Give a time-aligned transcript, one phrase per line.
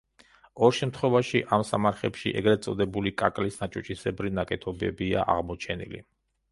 [0.67, 6.07] ორ შემთხვევაში ამ სამარხებში ეგრედ წოდებული კაკლის ნაჭუჭისებრი ნაკეთობებია აღმოჩენილი.